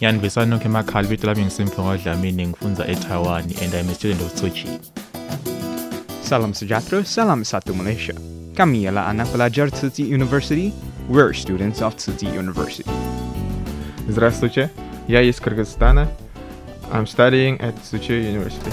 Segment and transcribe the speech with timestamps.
[0.00, 4.50] Yandivisani nonke emakhaya ibito lami ngisimphiwe ngodlamini ngifunza eTaiwan and I'm a student of Tzu
[4.50, 4.78] Chi.
[6.22, 8.14] Salam sejahtera, salam satu Malaysia.
[8.54, 10.72] Kami ialah anak pelajar Tzu Chi University.
[11.08, 12.86] We're students of Tzu Chi University.
[14.08, 14.70] Здравствуйте,
[15.08, 16.06] я из Кыргызстана.
[16.92, 18.70] I'm studying at Tzu Chi University.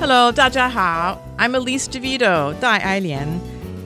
[0.00, 1.20] Hello, 大家好.
[1.36, 3.38] I'm Elise DeVito, Dai Ailian.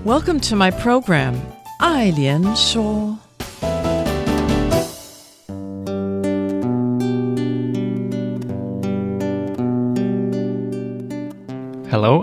[0.05, 1.35] Welcome to my program,
[1.81, 3.30] Ailian Shuo.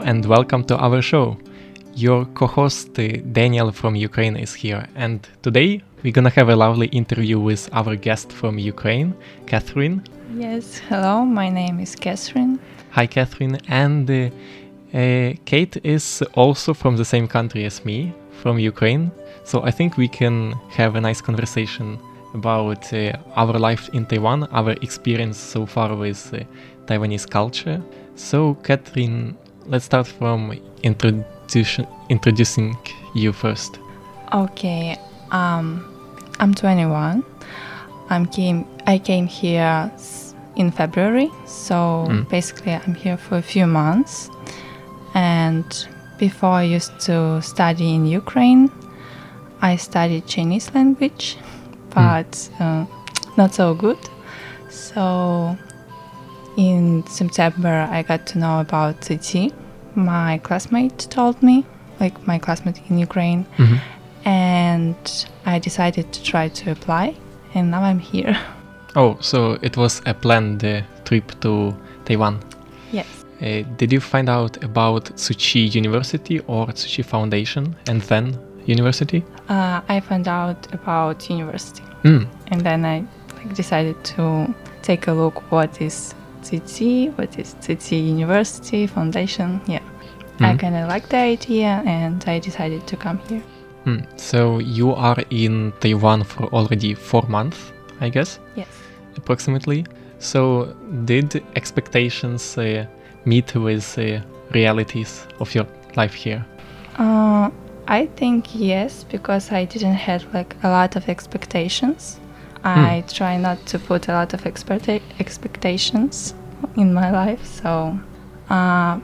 [0.08, 1.38] And welcome to our show.
[1.94, 6.56] Your co host uh, Daniel from Ukraine is here, and today we're gonna have a
[6.56, 9.14] lovely interview with our guest from Ukraine,
[9.48, 10.02] Catherine.
[10.34, 12.58] Yes, hello, my name is Catherine.
[12.92, 13.58] Hi, Catherine.
[13.68, 14.30] And uh,
[14.94, 19.12] uh, Kate is also from the same country as me, from Ukraine.
[19.44, 22.00] So I think we can have a nice conversation
[22.34, 26.40] about uh, our life in Taiwan, our experience so far with uh,
[26.86, 27.82] Taiwanese culture.
[28.16, 32.78] So, Catherine, let's start from introduction, introducing
[33.14, 33.80] you first.
[34.34, 34.98] Okay,
[35.32, 35.86] um,
[36.40, 37.24] I'm 21.
[38.10, 39.92] I'm came, I came here
[40.56, 42.30] in February, so Mm.
[42.30, 44.30] basically I'm here for a few months.
[45.14, 45.66] And
[46.18, 48.70] before I used to study in Ukraine,
[49.62, 51.38] I studied Chinese language,
[51.94, 52.86] but uh,
[53.38, 53.98] not so good.
[54.70, 55.58] So
[56.58, 59.50] in September, I got to know about Tzu
[59.96, 61.66] My classmate told me,
[62.00, 63.80] like my classmate in Ukraine, Mhm.
[64.26, 67.16] and I decided to try to apply,
[67.56, 68.36] and now I'm here.
[68.96, 71.76] Oh, so it was a planned uh, trip to
[72.06, 72.40] Taiwan.
[72.92, 73.06] Yes.
[73.42, 78.36] Uh, did you find out about Tzu Chi University or Tzu Chi Foundation and then
[78.66, 79.24] university?
[79.50, 82.26] Uh, I found out about university, Mm.
[82.52, 83.04] and then I
[83.38, 84.24] like, decided to
[84.82, 86.16] take a look what is
[86.56, 89.60] Tzu what is Tzu University Foundation.
[89.68, 89.82] Yeah,
[90.40, 90.60] I Mhm.
[90.60, 93.42] kind of liked the idea, and I decided to come here.
[93.86, 94.04] Mm.
[94.16, 97.58] So you are in Taiwan for already four months,
[98.02, 98.68] I guess, Yes.
[99.18, 99.86] approximately.
[100.20, 100.68] So
[101.06, 102.86] did expectations uh,
[103.26, 104.20] meet with uh,
[104.54, 105.66] realities of your
[105.96, 106.44] life here?
[107.00, 107.50] Uh,
[107.88, 112.20] I think yes, because I didn't have like a lot of expectations.
[112.68, 116.34] I try not to put a lot of expecta- expectations
[116.76, 117.98] in my life, so
[118.50, 119.00] uh,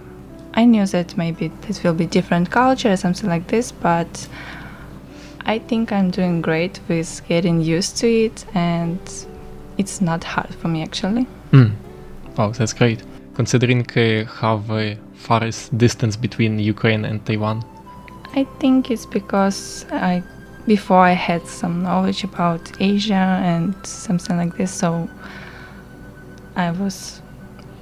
[0.54, 4.28] I knew that maybe this will be different culture or something like this, but
[5.46, 9.00] I think I'm doing great with getting used to it, and
[9.78, 11.26] it's not hard for me actually.
[11.52, 11.74] Mm.
[12.38, 13.02] Oh, that's great.
[13.36, 17.64] Considering uh, how uh, far is distance between Ukraine and Taiwan?
[18.36, 20.24] I think it's because I
[20.66, 23.14] before I had some knowledge about Asia
[23.44, 25.10] and something like this, so
[26.56, 27.22] I was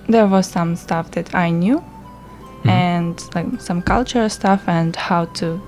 [0.07, 1.83] there was some stuff that I knew
[2.65, 5.61] and like some cultural stuff and how to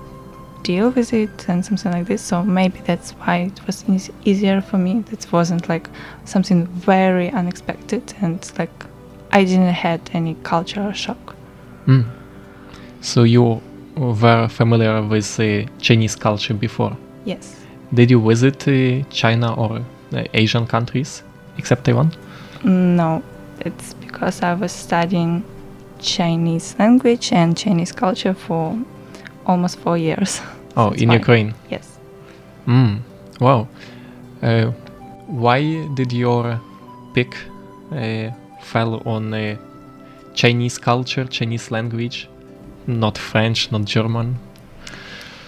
[0.62, 2.22] deal with it and something like this.
[2.22, 5.04] So maybe that's why it was eas- easier for me.
[5.10, 5.88] It wasn't like
[6.24, 8.70] something very unexpected and like
[9.32, 11.36] I didn't had any cultural shock.
[11.86, 12.06] Mm.
[13.00, 13.60] So you
[13.96, 16.96] were familiar with uh, Chinese culture before?
[17.24, 17.56] Yes.
[17.92, 19.80] Did you visit uh, China or
[20.12, 21.22] uh, Asian countries
[21.58, 22.12] except Taiwan?
[22.64, 23.22] No,
[23.60, 25.44] it's because I was studying
[26.00, 28.78] Chinese language and Chinese culture for
[29.46, 30.40] almost four years.
[30.76, 31.14] Oh, in why.
[31.14, 31.54] Ukraine.
[31.70, 31.98] Yes.
[32.66, 32.98] Mm.
[33.40, 33.68] Wow.
[34.42, 34.72] Uh,
[35.28, 36.60] why did your
[37.14, 37.36] pick
[37.92, 38.30] uh,
[38.60, 39.56] fell on uh,
[40.34, 42.28] Chinese culture, Chinese language,
[42.88, 44.36] not French, not German?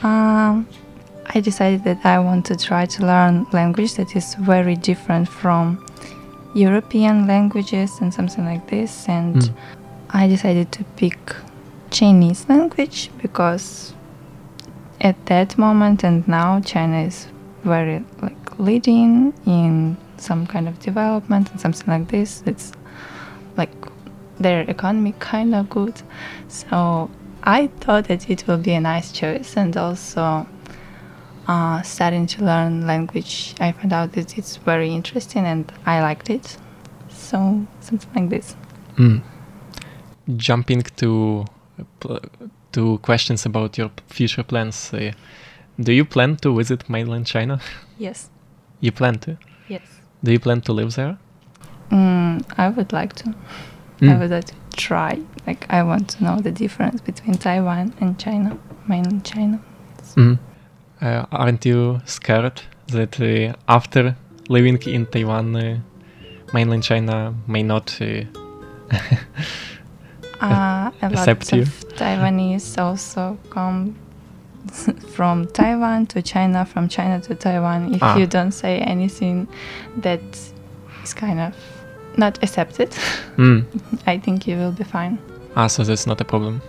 [0.04, 0.68] Um,
[1.36, 5.84] I decided that I want to try to learn language that is very different from
[6.54, 9.06] European languages and something like this.
[9.06, 9.52] And Mm.
[10.08, 11.18] I decided to pick
[11.90, 13.92] Chinese language because
[15.02, 17.26] at that moment and now China is
[17.64, 22.42] very like leading in some kind of development and something like this.
[22.46, 22.72] It's
[23.58, 23.76] like
[24.40, 26.00] their economy kind of good.
[26.48, 27.10] So
[27.42, 30.46] I thought that it will be a nice choice and also
[31.48, 36.30] uh, starting to learn language, I found out that it's very interesting and I liked
[36.30, 36.56] it.
[37.08, 38.56] So something like this.
[38.96, 39.22] Mm.
[40.36, 41.44] Jumping to
[42.72, 44.92] to questions about your future plans.
[44.92, 45.12] Uh,
[45.80, 47.60] do you plan to visit mainland China?
[47.98, 48.28] Yes.
[48.80, 49.38] You plan to?
[49.68, 49.82] Yes.
[50.22, 51.16] Do you plan to live there?
[51.90, 53.30] Mm, I would like to.
[54.02, 54.18] I Mm.
[54.20, 55.18] would like to try.
[55.46, 58.58] Like I want to know the difference between Taiwan and China,
[58.88, 59.58] mainland China.
[60.16, 60.38] Mm.
[61.02, 64.16] Uh, aren't you scared that uh, after
[64.48, 65.78] living in Taiwan, uh,
[66.54, 68.24] mainland China may not uh,
[70.40, 71.62] Uh, accept you?
[71.96, 73.94] Taiwanese also come
[75.14, 77.94] from Taiwan to China, from China to Taiwan.
[77.94, 78.16] If Ah.
[78.18, 79.48] you don't say anything
[80.02, 80.20] that
[81.02, 81.54] is kind of
[82.18, 82.90] not accepted,
[83.38, 83.64] Mm.
[84.06, 85.18] I think you will be fine.
[85.56, 86.60] Ah, so that's not a problem.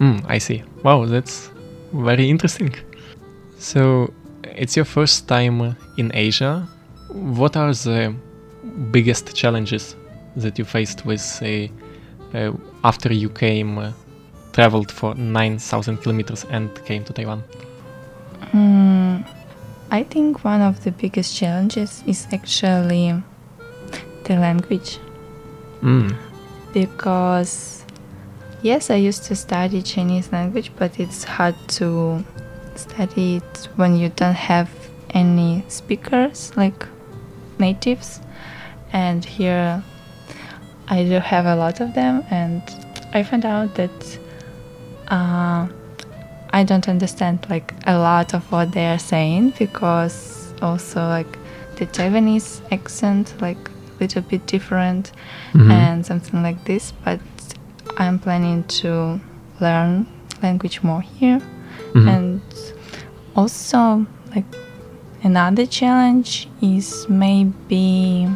[0.00, 0.62] Mm, I see.
[0.82, 1.50] Wow, that's
[1.92, 2.74] very interesting.
[3.62, 4.12] So,
[4.42, 6.66] it's your first time in Asia.
[7.08, 8.12] What are the
[8.90, 9.94] biggest challenges
[10.34, 11.68] that you faced with uh,
[12.36, 13.92] uh, after you came, uh,
[14.52, 17.44] traveled for 9,000 kilometers and came to Taiwan?
[18.52, 19.24] Mm,
[19.92, 23.22] I think one of the biggest challenges is actually
[24.24, 24.98] the language.
[25.82, 26.16] Mm.
[26.72, 27.84] because
[28.62, 32.24] yes i used to study chinese language but it's hard to
[32.78, 34.70] study it when you don't have
[35.10, 36.86] any speakers like
[37.58, 38.20] natives
[38.92, 39.82] and here
[40.88, 42.62] i do have a lot of them and
[43.12, 44.18] i found out that
[45.08, 45.66] uh,
[46.50, 51.38] i don't understand like a lot of what they are saying because also like
[51.76, 55.12] the taiwanese accent like a little bit different
[55.52, 55.70] Mhm.
[55.70, 57.20] and something like this but
[57.98, 59.20] i'm planning to
[59.60, 60.06] learn
[60.42, 61.40] language more here
[61.94, 62.08] Mhm.
[62.08, 62.40] and
[63.36, 64.44] also like
[65.24, 68.28] another challenge is maybe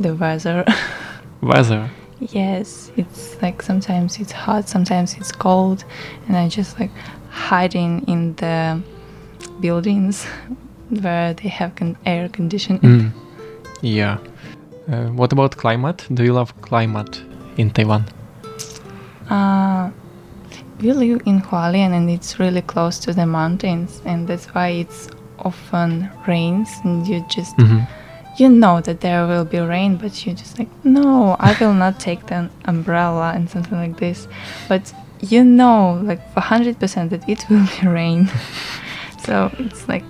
[0.00, 0.64] the weather
[1.42, 1.90] Weather.
[2.20, 5.84] yes it's like sometimes it's hot sometimes it's cold
[6.28, 6.90] and i just like
[7.30, 8.80] hiding in the
[9.60, 10.26] buildings
[11.02, 13.12] where they have con- air conditioning Mm.
[13.82, 14.18] Yeah.
[14.88, 16.06] Uh, what about climate?
[16.14, 17.20] Do you love climate
[17.58, 18.04] in Taiwan?
[19.28, 19.90] Uh,
[20.80, 25.08] we live in Hualien and it's really close to the mountains, and that's why it's
[25.38, 27.86] often rains, and you just Mhm.
[28.38, 31.98] you know that there will be rain, but you just like no, I will not
[32.00, 34.28] take the umbrella and something like this,
[34.68, 38.28] but you know like hundred percent that it will be rain,
[39.26, 40.04] so it's like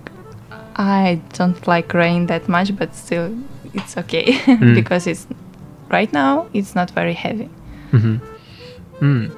[0.76, 3.30] I don't like rain that much, but still
[3.74, 4.74] it's okay Mm.
[4.74, 5.26] because it's
[5.90, 7.48] right now it's not very heavy.
[7.92, 8.16] Mm-hmm.
[9.00, 9.30] Mm.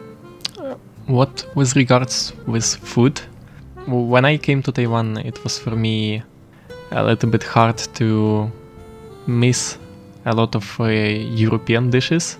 [1.08, 3.20] What with regards with food?
[3.86, 6.22] When I came to Taiwan, it was for me
[6.90, 8.50] a little bit hard to
[9.26, 9.78] miss
[10.26, 12.36] a lot of uh, European dishes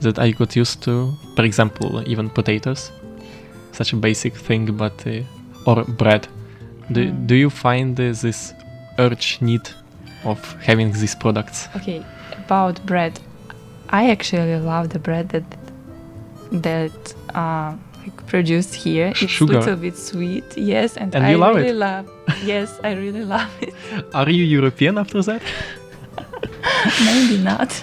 [0.00, 1.12] that I got used to.
[1.36, 2.90] For example, even potatoes,
[3.72, 5.20] such a basic thing, but uh,
[5.66, 6.26] or bread.
[6.92, 7.26] Do, Mm.
[7.26, 8.52] do you find uh, this
[8.98, 9.68] urge need
[10.24, 11.68] of having these products?
[11.76, 12.02] Okay,
[12.44, 13.20] about bread,
[13.90, 15.44] I actually love the bread that
[16.52, 19.08] that uh, like produced here.
[19.20, 19.56] It's Sugar.
[19.56, 21.74] a little bit sweet, yes, and, And I you love really it?
[21.76, 22.08] love.
[22.44, 23.74] Yes, I really love it.
[24.14, 25.42] Are you European after that?
[27.04, 27.82] Maybe not,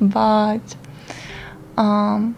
[0.00, 0.60] but
[1.76, 2.36] um,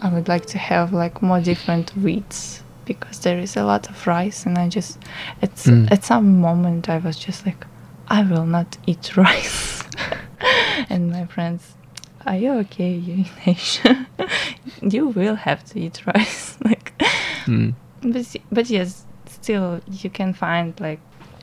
[0.00, 4.06] I would like to have like more different wheats because there is a lot of
[4.06, 4.98] rice, and I just
[5.42, 5.90] at Mm.
[5.90, 7.66] at some moment I was just like,
[8.08, 9.82] I will not eat rice,
[10.88, 11.74] and my friends.
[12.26, 12.92] Are you okay?
[12.94, 14.06] You in Asia?
[14.82, 16.58] you will have to eat rice.
[16.64, 16.92] like,
[17.46, 17.74] Mm.
[18.02, 21.00] but but yes, still you can find like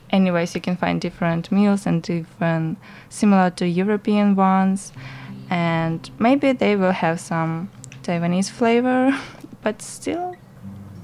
[0.10, 4.92] anyways you can find different meals and different similar to European ones
[5.52, 7.70] and maybe they will have some
[8.02, 9.16] Taiwanese flavor
[9.62, 10.36] but still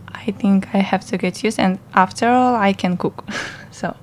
[0.08, 3.24] I think I have to get used and after all I can cook
[3.70, 3.96] so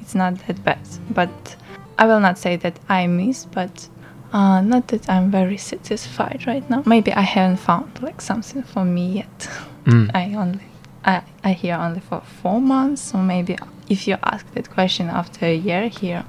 [0.00, 0.78] it's not that bad
[1.10, 1.56] but
[1.96, 3.88] I will not say that I miss but
[4.32, 8.84] uh, not that I'm very satisfied right now maybe I haven't found like something for
[8.84, 9.48] me yet
[9.88, 10.10] Mm.
[10.14, 10.60] I only
[11.04, 13.56] I, I here only for four months, so maybe
[13.88, 16.24] if you ask that question after a year here,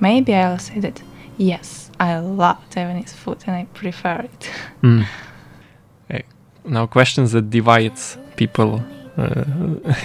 [0.00, 1.02] maybe I'll say that
[1.38, 4.50] yes, I love Taiwanese food and I prefer it.
[4.82, 5.06] Mm.
[6.10, 6.18] Uh,
[6.64, 8.82] now, questions that divides people
[9.18, 9.44] uh,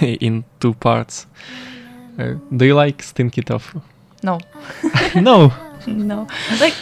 [0.00, 1.26] in two parts.
[2.18, 3.80] Uh, do you like stinky tofu?
[4.22, 4.38] No.
[5.14, 5.52] no.
[5.86, 6.26] no.
[6.60, 6.74] Like,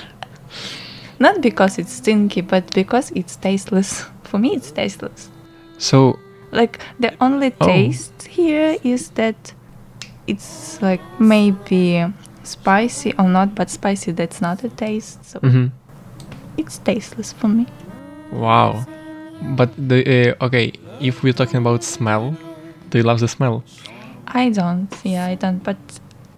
[1.27, 3.91] not because it's stinky, but because it's tasteless.
[4.31, 5.31] For me, it's tasteless.
[5.79, 6.19] So,
[6.53, 7.67] like, the only Oh.
[7.67, 9.55] taste here is that
[10.27, 12.05] it's like maybe
[12.43, 15.25] spicy or not, but spicy that's not a taste.
[15.25, 15.67] So mm-hmm.
[16.57, 17.65] it's tasteless for me.
[18.33, 18.85] wow.
[19.57, 20.01] But the
[20.39, 22.35] uh, okay, if we're talking about smell,
[22.91, 23.63] do you love the smell?
[24.27, 24.89] I don't.
[25.05, 25.63] Yeah, I don't.
[25.63, 25.77] But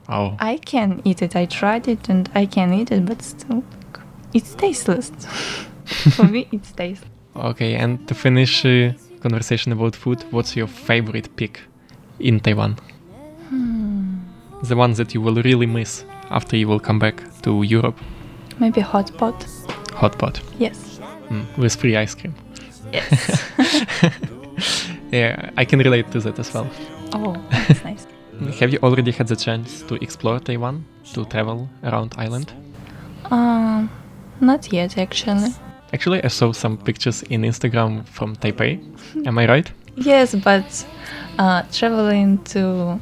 [0.08, 0.36] Oh.
[0.52, 1.34] I can eat it.
[1.36, 3.62] I tried it and I can eat it, but still,
[4.36, 5.10] it's tasteless.
[6.16, 7.10] for me, it's tasteless.
[7.34, 11.60] Okay, and to finish uh, conversation about food, what's your favorite pick
[12.18, 12.76] in Taiwan?
[13.48, 14.18] Hmm.
[14.62, 17.98] The one that you will really miss after you will come back to Europe.
[18.58, 19.46] Maybe hot pot.
[19.94, 20.40] Hot pot.
[20.58, 21.00] Yes.
[21.28, 22.34] Mm, with free ice cream.
[22.92, 23.42] Yes.
[25.12, 26.68] yeah, I can relate to that as well.
[27.12, 28.06] oh, that's nice.
[28.60, 32.52] Have you already had the chance to explore Taiwan, to travel around island?
[33.30, 33.90] Um,
[34.40, 35.50] not yet actually.
[35.92, 38.80] Actually, I saw some pictures in Instagram from Taipei.
[39.26, 39.70] Am I right?
[39.98, 40.86] Yes, but
[41.38, 43.00] uh, traveling to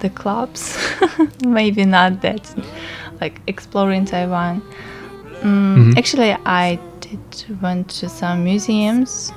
[0.00, 0.76] the clubs,
[1.46, 2.54] maybe not that.
[3.22, 4.60] Like exploring Taiwan.
[5.40, 5.96] Mm, Mhm.
[5.98, 9.32] Actually, I did went to some museums.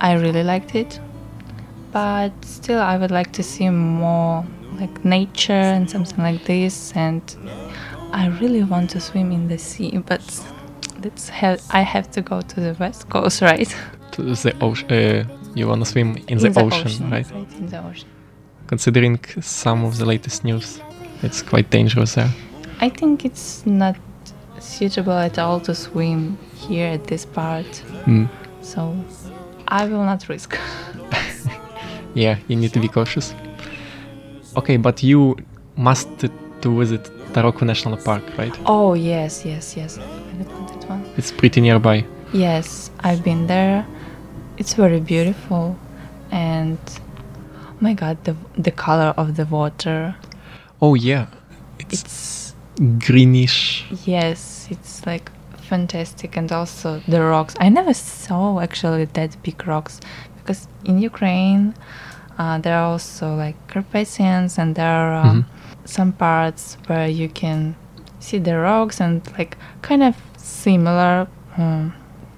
[0.00, 1.00] I really liked it,
[1.92, 4.44] but still, I would like to see more
[4.80, 6.92] like nature and something like this.
[6.96, 7.22] And
[8.12, 10.22] I really want to swim in the sea, but
[11.02, 13.74] that's ha- I have to go to the west coast, right?
[14.12, 14.90] To the ocean.
[14.90, 17.30] Uh, you wanna swim in, the, ocean, right?
[17.30, 18.08] In the ocean.
[18.66, 20.80] Considering some of the latest news,
[21.22, 22.30] it's quite dangerous there.
[22.80, 23.96] I think it's not
[24.58, 27.66] suitable at all to swim here at this part.
[28.06, 28.28] Mm.
[28.62, 28.96] So
[29.68, 30.58] I will not risk.
[32.14, 33.34] Yeah, you need to be cautious.
[34.56, 35.36] Okay, but you
[35.76, 36.08] must
[36.60, 38.56] to visit Taroko National Park, right?
[38.66, 39.98] oh yes, yes, yes.
[41.16, 42.04] It's pretty nearby.
[42.32, 43.86] Yes, I've been there.
[44.58, 45.76] It's very beautiful,
[46.30, 46.78] and
[47.68, 50.14] oh my god, the the color of the water.
[50.80, 51.26] Oh yeah,
[51.78, 52.54] It's
[52.98, 53.84] greenish.
[54.06, 57.54] yes, it's like fantastic, and also the rocks.
[57.60, 60.00] I never saw actually that big rocks
[60.38, 61.74] because in Ukraine
[62.38, 65.44] uh, there are also like Carpathians, and there are um, Mhm.
[65.84, 67.74] some parts where you can
[68.20, 71.92] see the rocks and like kind of similar um,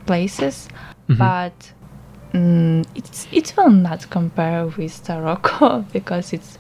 [0.07, 0.69] places,
[1.09, 1.19] Mhm.
[1.19, 1.73] but
[2.33, 6.59] mm, it's it will not compare with Taroko because it's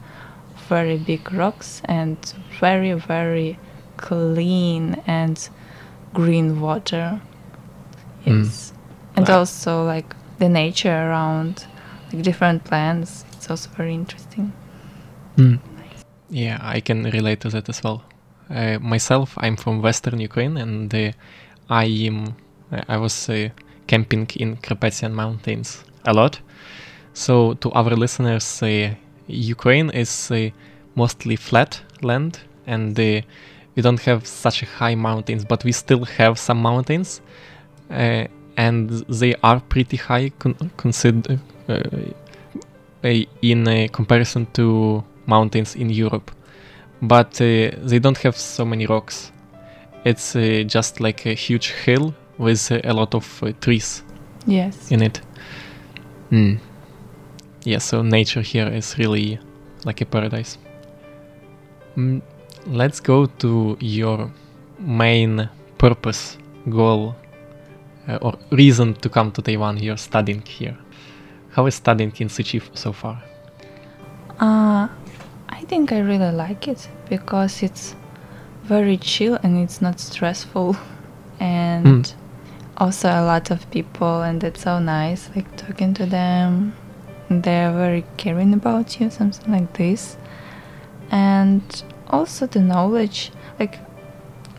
[0.68, 2.16] very big rocks and
[2.60, 3.58] very very
[3.96, 5.48] clean and
[6.14, 7.20] green water.
[8.26, 8.44] Mm.
[8.44, 8.72] Yes,
[9.16, 9.38] and Wow.
[9.40, 11.66] also like the nature around,
[12.12, 13.24] like different plants.
[13.32, 14.52] It's also very interesting.
[15.36, 15.58] Mm.
[16.30, 18.02] Yeah, I can relate to that as well.
[18.50, 21.12] Uh, myself, I'm from Western Ukraine, and uh,
[21.70, 22.34] I am
[22.88, 23.48] I was uh,
[23.86, 26.40] camping in Carpathian Mountains a lot.
[27.14, 28.94] So, to our listeners, uh,
[29.26, 30.50] Ukraine is uh,
[30.94, 33.20] mostly flat land, and uh,
[33.74, 37.20] we don't have such high mountains, but we still have some mountains,
[37.90, 38.24] uh,
[38.56, 46.30] and they are pretty high con- uh, uh, in uh, comparison to mountains in Europe.
[47.08, 49.32] But uh, they don't have so many rocks.
[50.04, 54.02] It's uh, just like a huge hill with uh, a lot of uh, trees
[54.46, 54.90] Yes.
[54.90, 55.20] in it.
[56.30, 56.58] Mm.
[57.64, 59.38] Yeah, so nature here is really
[59.84, 60.58] like a paradise.
[61.96, 62.22] Mm,
[62.66, 64.30] let's go to your
[64.78, 66.36] main purpose,
[66.68, 67.14] goal,
[68.08, 69.78] uh, or reason to come to Taiwan.
[69.78, 70.76] You're studying here.
[71.50, 73.22] How is studying in Tzu Chi so far?
[74.40, 74.88] Uh,
[75.74, 77.96] think I really like it because it's
[78.62, 80.76] very chill and it's not stressful,
[81.40, 82.14] and Mm.
[82.76, 85.30] also a lot of people, and it's so nice.
[85.34, 86.74] Like talking to them,
[87.28, 90.16] they're very caring about you, something like this,
[91.10, 91.62] and
[92.06, 93.32] also the knowledge.
[93.58, 93.80] Like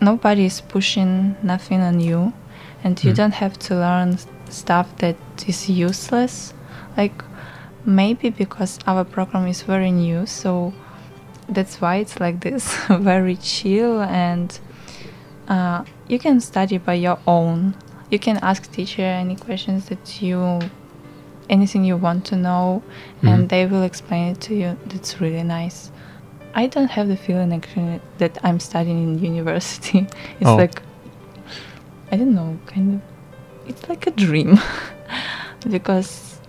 [0.02, 2.34] nobody is pushing nothing on you,
[2.84, 3.18] and you Mm.
[3.20, 4.18] don't have to learn
[4.50, 5.16] stuff that
[5.48, 6.54] is useless.
[6.98, 7.24] Like
[7.86, 10.74] maybe because our program is very new, so
[11.50, 14.60] that's why it's like this very chill and
[15.48, 17.76] uh, you can study by your own
[18.10, 20.60] you can ask teacher any questions that you
[21.50, 22.82] anything you want to know,
[23.22, 23.30] Mhm.
[23.34, 24.76] and they will explain it to you.
[24.88, 25.92] That's really nice.
[26.56, 30.08] I don't have the feeling actually that I'm studying in university.
[30.40, 30.56] It's Oh.
[30.56, 30.82] like
[32.12, 33.02] I don't know, kind of.
[33.70, 34.60] It's like a dream
[35.70, 36.40] because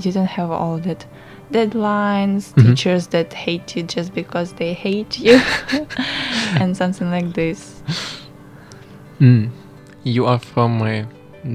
[0.00, 1.06] you don't have all that
[1.58, 2.62] deadlines, Mhm.
[2.64, 5.36] teachers that hate you just because they hate you,
[6.60, 7.60] and something like this.
[9.20, 9.50] Mm.
[10.14, 11.06] You are from a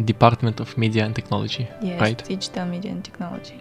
[0.05, 2.19] Department of Media and Technology, Yes, right?
[2.27, 3.59] digital media and technology.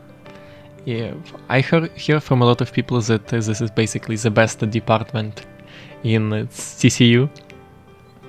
[0.84, 1.12] Yeah,
[1.56, 4.58] I heard hear from a lot of people that uh, this is basically the best
[4.70, 5.34] department
[6.04, 7.28] in uh, CCU.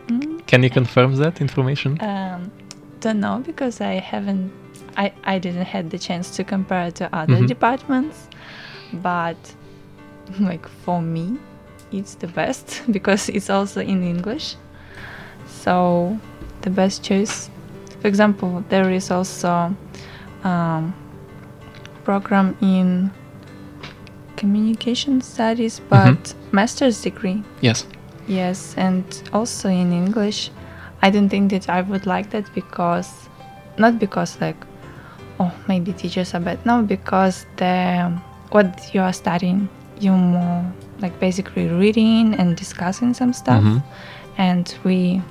[0.07, 0.45] Mm.
[0.47, 1.91] Can you confirm that information?
[2.01, 2.51] Um,
[2.99, 4.51] don't know because I haven't,
[4.97, 7.47] I, I didn't had the chance to compare to other Mhm.
[7.47, 8.27] departments,
[8.93, 9.37] but
[10.39, 11.37] like for me,
[11.91, 14.55] it's the best because it's also in English.
[15.47, 16.17] So
[16.61, 17.49] the best choice.
[18.01, 19.75] For example, there is also
[20.43, 20.93] um,
[22.03, 23.11] program in
[24.37, 27.43] communication studies, but master's degree.
[27.61, 27.85] Yes.
[28.27, 29.03] Yes, and
[29.33, 30.51] also in English,
[31.01, 33.09] I don't think that I would like that because,
[33.77, 34.55] not because like,
[35.39, 36.59] oh maybe teachers are bad.
[36.65, 38.11] No, because the
[38.51, 39.69] what you are studying,
[39.99, 40.65] you more
[40.99, 43.83] like basically reading and discussing some stuff, Mhm.
[44.37, 45.21] and we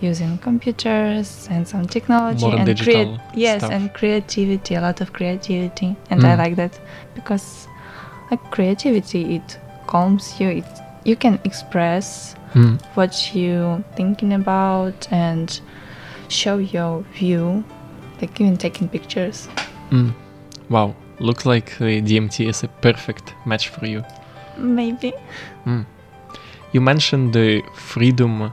[0.00, 3.72] using computers and some technology More and digital yes stuff.
[3.72, 6.38] and creativity, a lot of creativity, and I Mm.
[6.38, 6.78] like that
[7.14, 7.68] because
[8.30, 10.64] like creativity it calms you it
[11.04, 12.78] you can express Mm.
[12.94, 15.60] what you thinking about and
[16.28, 17.62] show your view
[18.20, 19.48] like even taking pictures
[19.90, 20.12] Mm.
[20.70, 24.02] Wow, looks like uh, DMT is a perfect match for you.
[24.56, 25.12] maybe
[25.66, 25.84] Mm.
[26.72, 28.50] You mentioned the freedom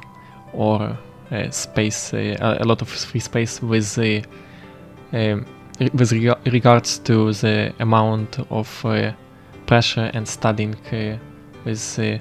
[0.53, 0.98] or
[1.32, 4.24] uh, space, uh, a lot of free space with the
[5.13, 5.46] um,
[5.94, 9.12] with rega- regards to the amount of uh,
[9.65, 11.18] pressure and studying uh,
[11.65, 12.17] with uh,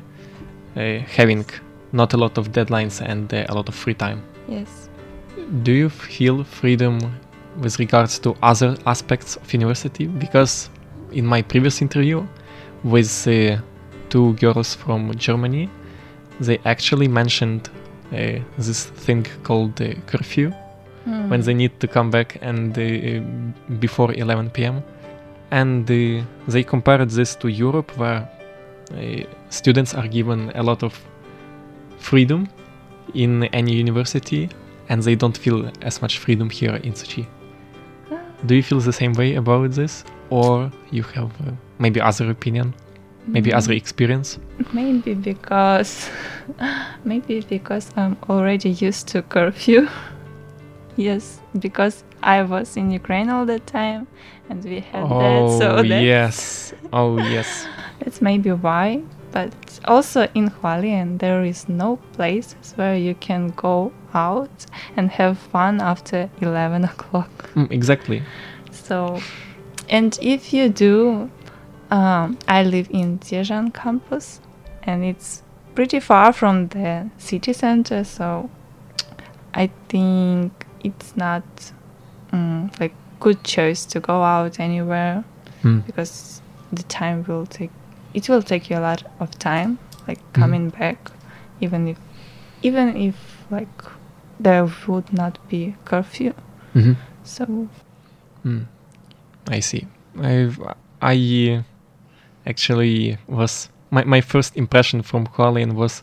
[0.81, 1.45] uh, having
[1.93, 4.23] not a lot of deadlines and uh, a lot of free time.
[4.49, 4.89] yes
[5.63, 6.99] Do you feel freedom
[7.59, 10.07] with regards to other aspects of university?
[10.07, 10.71] Because
[11.13, 12.27] in my previous interview
[12.85, 13.59] with uh,
[14.09, 15.69] two girls from Germany,
[16.41, 17.69] they actually mentioned
[18.13, 20.53] uh, this thing called uh, curfew
[21.05, 21.47] when Hmm.
[21.47, 23.21] they need to come back and uh,
[23.81, 24.83] before 11 p.m.
[25.51, 28.29] And uh, they compared this to Europe, where
[28.93, 31.01] uh, students are given a lot of
[31.99, 32.49] freedom
[33.15, 34.49] in any university,
[34.89, 37.29] and they don't feel as much freedom here in Tzu Chi.
[38.47, 42.75] Do you feel the same way about this, or you have uh, maybe other opinion,
[43.27, 43.77] maybe other Mm.
[43.77, 44.39] experience?
[44.73, 46.11] maybe because
[47.05, 49.89] maybe because i'm already used to curfew
[50.97, 54.07] yes because i was in ukraine all the time
[54.51, 57.67] and we had that so oh that's, yes, oh yes.
[58.01, 59.01] that's maybe why
[59.33, 59.53] but
[59.85, 64.67] also in Hualien there is no places where you can go out
[64.97, 68.23] and have fun after 11 o'clock Mm, exactly.
[68.71, 69.21] so
[69.89, 71.31] and if you do
[71.91, 74.41] um, i live in Zhejiang campus
[74.85, 75.43] and it's
[75.75, 78.49] pretty far from the city center so
[79.55, 80.53] i think
[80.85, 81.43] it's not
[82.33, 85.25] um, like good choice to go out anywhere
[85.63, 85.81] Hmm.
[85.81, 86.41] because
[86.73, 87.71] the time will take
[88.15, 91.11] it will take you a lot of time like coming back
[91.61, 91.99] even if
[92.63, 93.17] even if
[93.51, 93.83] like
[94.39, 96.33] there would not be curfew
[96.75, 96.97] Mhm.
[97.25, 97.69] so
[98.45, 98.67] Mm.
[99.49, 99.87] I see.
[100.19, 100.59] I've,
[101.03, 101.17] I
[101.59, 101.63] uh,
[102.47, 106.03] actually was my, my first impression from Hualien was,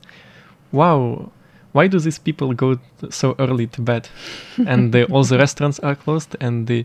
[0.71, 1.31] wow,
[1.71, 4.09] why do these people go t- so early to bed?
[4.67, 6.83] and uh, all the restaurants are closed, and uh,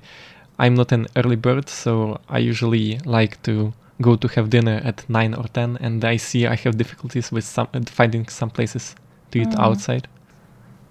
[0.58, 5.08] I'm not an early bird, so I usually like to go to have dinner at
[5.08, 8.94] nine or ten, and I see I have difficulties with some finding some places
[9.30, 9.64] to eat Mm.
[9.66, 10.08] outside.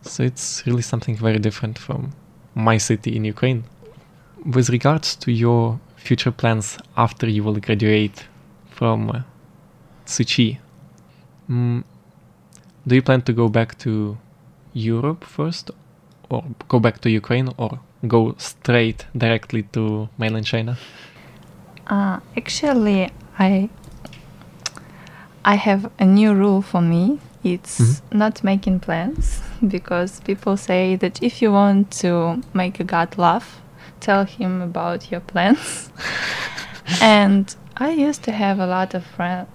[0.02, 2.12] So it's really something very different from
[2.56, 3.64] my city in Ukraine
[4.46, 8.26] with regards to your future plans after you will graduate
[8.70, 9.22] from uh,
[10.06, 10.60] Tzu Chi,
[11.50, 11.84] mm,
[12.88, 14.18] do you plan to go back to
[14.74, 15.70] Europe first,
[16.30, 20.78] or go back to Ukraine, or go straight directly to mainland China?
[21.88, 23.70] Uh, actually, I
[25.44, 27.20] I have a new rule for me.
[27.44, 28.02] It's Mhm.
[28.13, 33.60] not making plans because people say that if you want to make a God laugh,
[34.00, 35.89] tell him about your plans.
[37.02, 39.04] and I used to have a lot of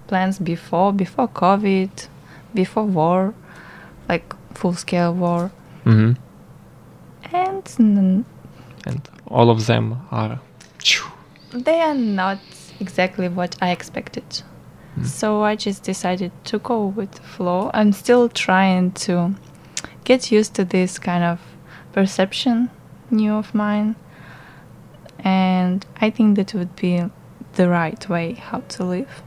[0.07, 1.89] plans before, before COVID,
[2.53, 3.33] before war,
[4.09, 5.51] like full scale war,
[5.85, 6.13] Mm-hmm.
[7.33, 8.25] and n-
[8.85, 10.39] And all of them are
[11.57, 12.39] they are not
[12.79, 14.43] exactly what I expected.
[14.95, 15.03] Hmm.
[15.03, 17.71] So I just decided to go with the flow.
[17.73, 19.35] I'm still trying to
[20.03, 21.39] get used to this kind of
[21.93, 22.69] perception
[23.11, 23.95] new of mine.
[25.19, 27.03] And I think that would be
[27.53, 29.23] the right way how to live.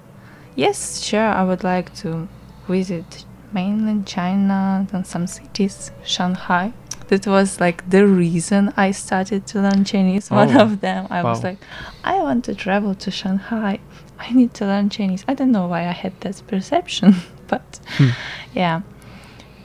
[0.54, 2.28] Yes, sure, I would like to
[2.68, 6.72] visit mainland China and some cities, Shanghai.
[7.10, 10.30] That was like the reason I started to learn Chinese.
[10.30, 11.58] One Oh, of them, I was like,
[12.04, 13.78] I want to travel to Shanghai.
[14.18, 15.24] I need to learn Chinese.
[15.26, 17.14] I don't know why I had that perception,
[17.48, 18.10] but Hmm.
[18.54, 18.82] yeah.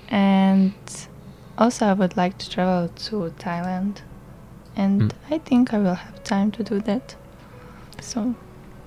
[0.09, 0.73] And
[1.57, 3.97] also, I would like to travel to Thailand,
[4.75, 5.33] and Hmm.
[5.33, 7.15] I think I will have time to do that.
[8.01, 8.33] So,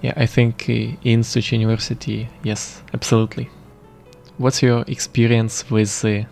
[0.03, 3.49] Yeah, I think uh, in Tzu Chi University, yes, absolutely.
[4.38, 6.27] What's your experience with the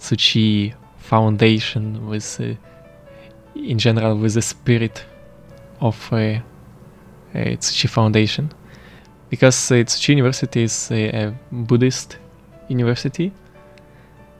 [0.00, 2.54] Tzu Chi Foundation, with uh,
[3.54, 5.04] in general with the spirit
[5.80, 8.50] of uh, uh, Tzu Chi Foundation?
[9.28, 12.18] Because uh, Tzu Chi University is uh, a Buddhist
[12.68, 13.32] university.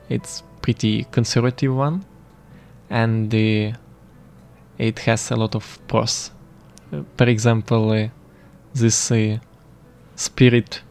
[0.09, 2.03] It's pretty conservative one,
[2.89, 3.77] and uh,
[4.79, 6.31] it has a lot of pros.
[6.91, 8.07] Uh, for example, uh,
[8.73, 9.11] this
[10.15, 10.81] spirit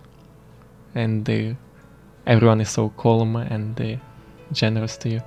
[0.94, 1.56] and
[2.26, 4.00] everyone is so calm and
[4.52, 5.22] generous to you.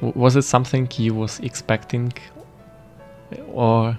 [0.00, 2.12] Was it something you was expecting,
[3.48, 3.98] or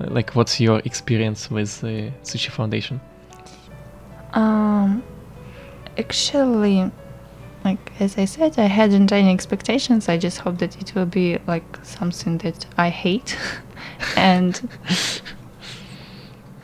[0.00, 3.00] like what's your experience with the Tzu Chi Foundation?
[4.36, 5.02] um,
[5.98, 6.90] actually,
[7.64, 10.08] like as I said, I hadn't any expectations.
[10.08, 13.36] I just hope that it will be like something that I hate,
[14.16, 14.68] and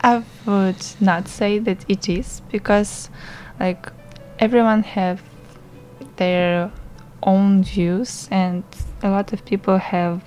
[0.01, 3.09] I would not say that it is because,
[3.59, 3.91] like,
[4.39, 5.21] everyone have
[6.17, 6.71] their
[7.25, 8.63] own views, and
[9.01, 10.21] a lot of people have.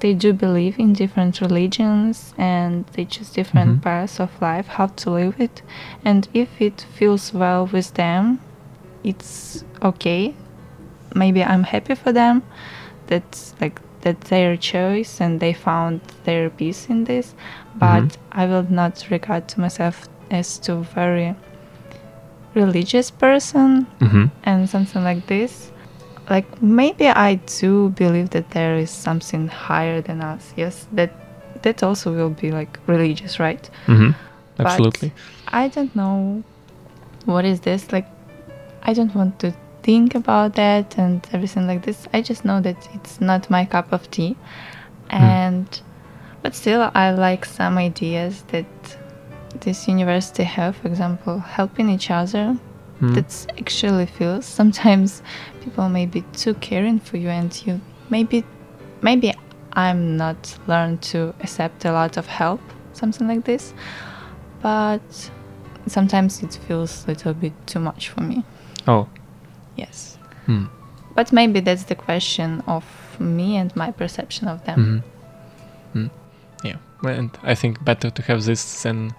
[0.00, 3.82] They do believe in different religions, and they choose different Mhm.
[3.82, 5.62] paths of life, how to live it,
[6.04, 8.38] and if it feels well with them,
[9.04, 10.34] it's okay.
[11.14, 12.42] Maybe I'm happy for them.
[13.08, 17.34] That's like that's their choice, and they found their peace in this
[17.78, 18.16] but Mhm.
[18.32, 21.34] I will not regard to myself as to very
[22.54, 24.30] religious person Mhm.
[24.44, 25.72] and something like this.
[26.30, 30.54] Like maybe I do believe that there is something higher than us.
[30.56, 31.10] Yes, that
[31.62, 33.68] that also will be like religious, right?
[33.86, 34.14] Mhm.
[34.56, 35.12] But Absolutely.
[35.48, 36.42] I don't know
[37.24, 38.06] what is this like.
[38.82, 42.06] I don't want to think about that and everything like this.
[42.14, 44.36] I just know that it's not my cup of tea,
[45.10, 45.66] and
[46.42, 48.66] but still I like some ideas that
[49.60, 50.76] this university have.
[50.76, 52.56] For example, helping each other.
[53.00, 53.14] Mm.
[53.14, 55.22] That's actually feels sometimes
[55.62, 58.44] people may be too caring for you, and you maybe
[59.02, 59.32] maybe
[59.72, 62.60] I'm not learned to accept a lot of help,
[62.92, 63.72] something like this.
[64.62, 65.30] But
[65.86, 68.44] sometimes it feels a little bit too much for me.
[68.86, 69.08] Oh.
[69.76, 70.18] Yes.
[70.46, 70.66] Hmm.
[71.14, 72.84] But maybe that's the question of
[73.18, 75.02] me and my perception of them.
[75.94, 76.02] Mhm.
[76.02, 76.10] Mm.
[76.62, 79.14] Yeah, well, and I think better to have this than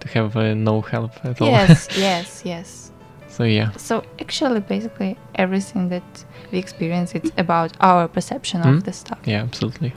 [0.00, 1.48] to have uh, no help at all.
[1.48, 2.92] Yes, yes, yes.
[3.36, 3.70] So yeah.
[3.76, 8.76] So actually, basically, everything that we experience, it's about our perception Mm.
[8.76, 9.18] of the stuff.
[9.26, 9.92] Yeah, absolutely.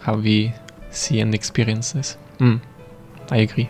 [0.00, 0.52] How we
[0.90, 2.16] see and experience this.
[2.38, 2.60] Mm.
[3.30, 3.68] I agree.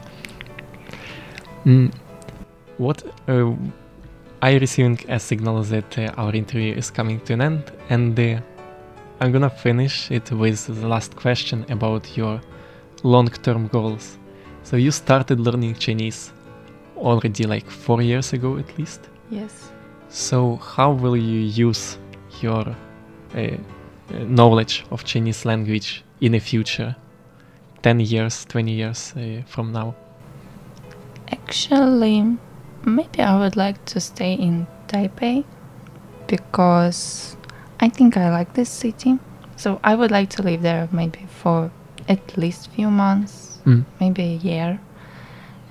[1.66, 1.90] Mm.
[2.78, 3.52] What uh,
[4.40, 8.40] I receiving a signal that uh, our interview is coming to an end, and uh,
[9.20, 12.40] I'm gonna finish it with the last question about your
[13.02, 14.18] long-term goals.
[14.62, 16.32] So you started learning Chinese
[17.02, 19.00] already like four years ago at least.
[19.30, 19.70] Yes.
[20.08, 21.98] So how will you use
[22.40, 22.64] your
[23.34, 23.56] uh, uh,
[24.26, 26.94] knowledge of Chinese language in the future,
[27.82, 29.94] ten years, twenty years uh, from now?
[31.30, 32.36] Actually,
[32.84, 35.44] maybe I would like to stay in Taipei
[36.26, 37.36] because
[37.80, 39.18] I think I like this city.
[39.56, 41.70] So I would like to live there maybe for
[42.08, 43.84] at least few months, Mm.
[44.00, 44.80] maybe a year,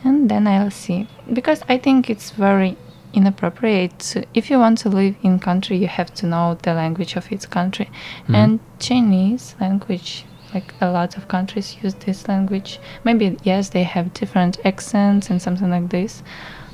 [0.03, 1.07] and then I'll see.
[1.31, 2.77] Because I think it's very
[3.13, 3.99] inappropriate.
[3.99, 7.31] to- If you want to live in country, you have to know the language of
[7.31, 7.89] its country,
[8.27, 8.35] Mhm.
[8.35, 10.25] and Chinese language.
[10.53, 12.79] Like a lot of countries use this language.
[13.03, 16.23] Maybe yes, they have different accents and something like this,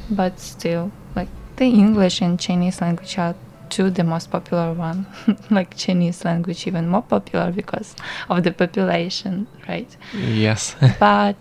[0.09, 3.35] but still, like the English and Chinese language are
[3.69, 5.05] two the most popular one.
[5.51, 7.95] like Chinese language even more popular because
[8.29, 9.95] of the population, right?
[10.13, 10.75] Yes.
[10.99, 11.35] but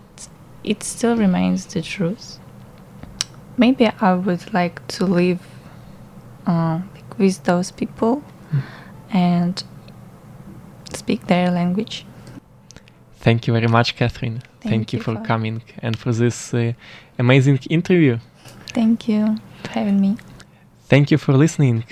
[0.67, 2.39] it still remains the truth.
[3.57, 5.39] Maybe I would like to live
[6.45, 6.81] uh,
[7.17, 8.21] with those people
[9.09, 9.63] and
[10.93, 12.05] speak their language.
[13.19, 14.41] Thank you very much, Catherine.
[14.61, 16.73] Thank Thank, you you for for- coming and for this uh,
[17.17, 18.19] amazing interview.
[18.73, 20.17] Thank you for having me.
[20.89, 21.83] Thank you for listening.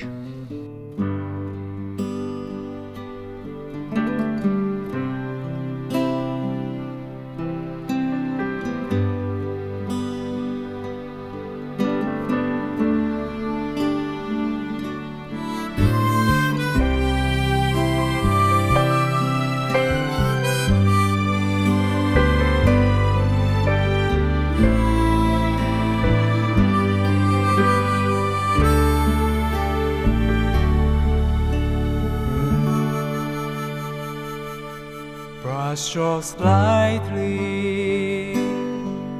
[35.95, 38.33] Brush strokes lightly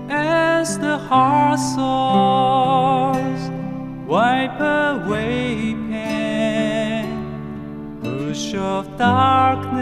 [0.10, 3.50] as the heart soars.
[4.06, 7.08] Wipe away pain,
[8.04, 9.78] push off darkness,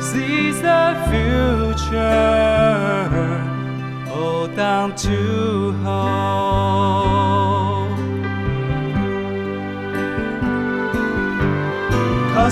[0.00, 2.14] seize the future,
[4.08, 5.23] hold on to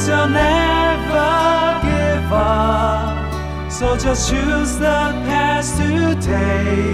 [0.08, 3.70] You'll never give up.
[3.70, 6.90] So just choose the past today.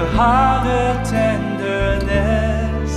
[0.00, 2.90] A heart of tenderness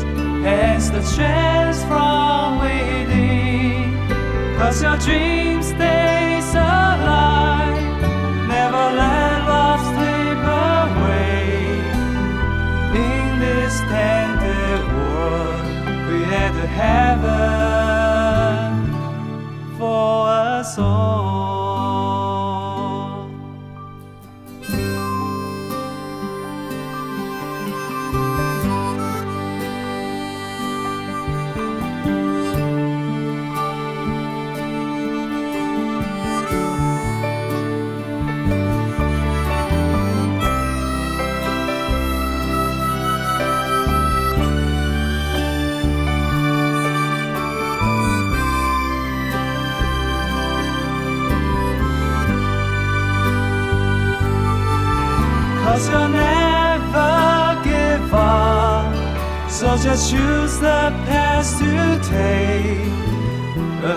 [0.45, 3.93] and the strength from within.
[4.57, 6.24] Cause your dreams, stays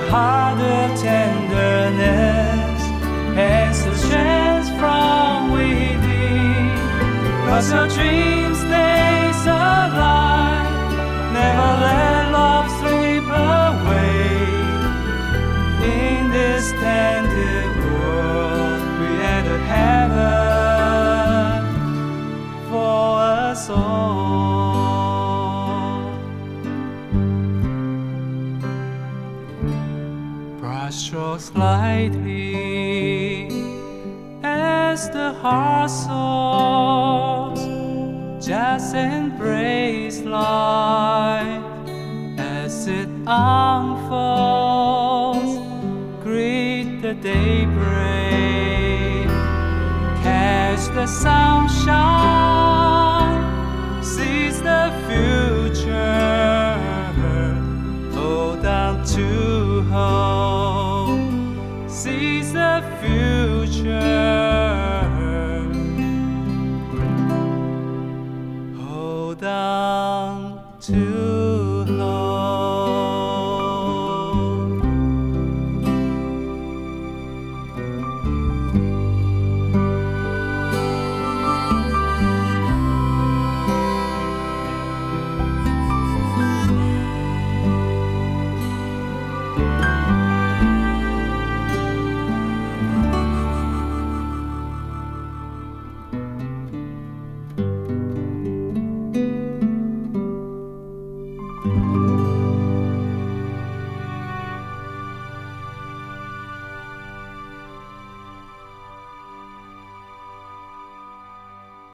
[0.08, 2.82] heart of tenderness
[3.36, 6.76] and the strength from within.
[7.46, 10.68] Cause your dream stays alive.
[11.32, 14.38] Never let love slip away.
[15.94, 17.17] In this tender
[31.28, 33.48] Brush strokes lightly
[34.42, 37.60] as the heart soars.
[38.44, 41.62] Just embrace life
[42.38, 44.38] as it unfolds.
[46.22, 47.68] Greet the daybreak,
[50.22, 51.68] catch the sun